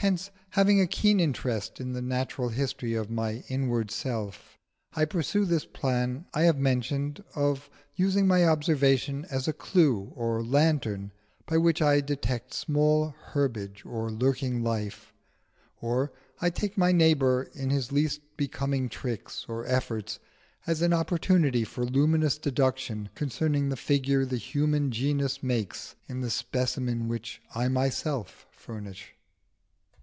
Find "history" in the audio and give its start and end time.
2.48-2.94